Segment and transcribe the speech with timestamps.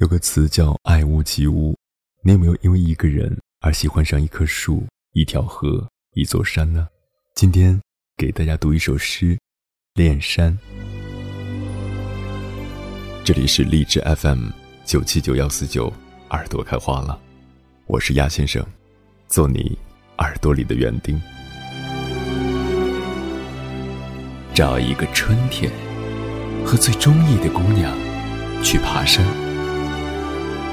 [0.00, 1.76] 有个词叫“爱屋及乌”，
[2.24, 6.88] 你有没有因为一个人而喜欢上一棵树、一条河、一座山呢？
[7.34, 7.78] 今天
[8.16, 9.34] 给大家读一首诗
[9.92, 10.58] 《恋山》。
[13.22, 14.48] 这里是荔枝 FM
[14.86, 15.92] 九七九幺四九，
[16.30, 17.20] 耳朵开花了，
[17.84, 18.66] 我是鸭先生，
[19.28, 19.78] 做你
[20.16, 21.20] 耳朵里的园丁。
[24.54, 25.70] 找一个春天，
[26.64, 27.94] 和最中意的姑娘
[28.64, 29.22] 去爬山。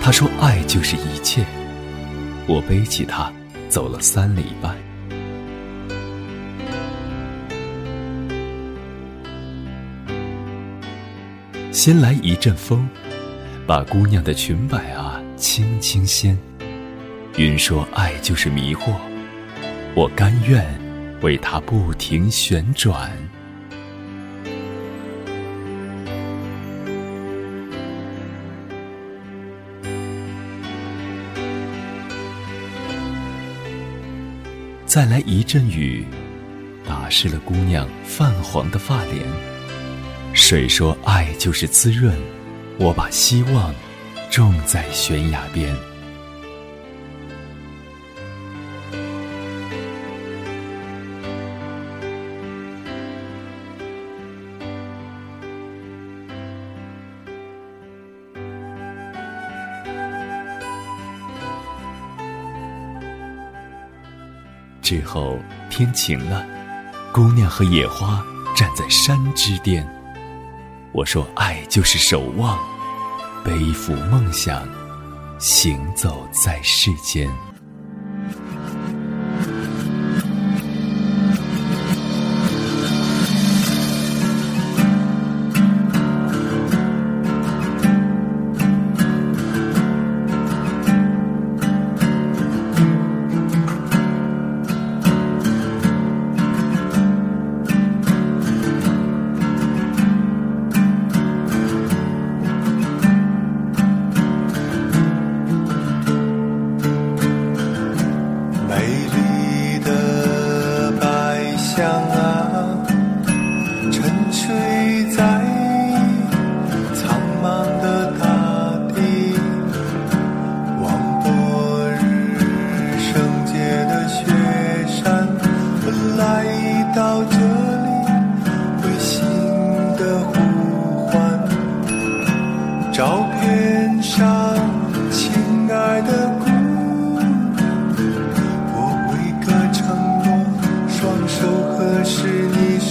[0.00, 1.44] 他说：“爱就是一切。”
[2.48, 3.32] 我背起他，
[3.68, 4.74] 走了三里半。
[11.70, 12.88] 先来一阵风，
[13.66, 16.36] 把姑娘的裙摆啊轻轻掀。
[17.36, 18.92] 云说：“爱就是迷惑。”
[19.94, 20.64] 我甘愿
[21.20, 23.10] 为他不停旋转。
[34.90, 36.04] 再来一阵雨，
[36.84, 39.24] 打湿了姑娘泛黄的发帘。
[40.34, 42.12] 水说：“爱就是滋润。”
[42.76, 43.72] 我把希望
[44.32, 45.72] 种在悬崖边。
[64.90, 65.38] 之后
[65.70, 66.44] 天晴了，
[67.12, 68.20] 姑娘和野花
[68.56, 69.88] 站在山之巅。
[70.90, 72.58] 我说：“爱就是守望，
[73.44, 74.66] 背负梦想，
[75.38, 77.30] 行走在世间。”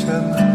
[0.10, 0.49] Atem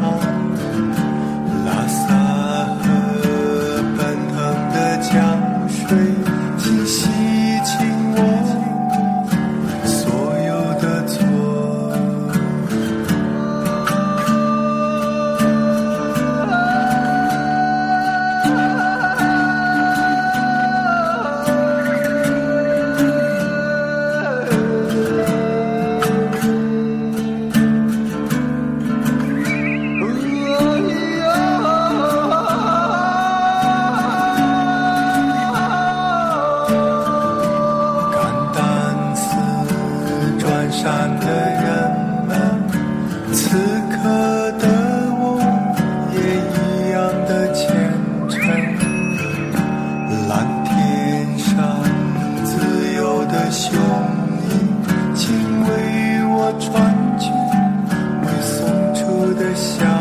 [59.64, 59.93] myself.